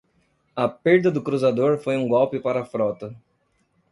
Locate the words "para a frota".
2.39-3.15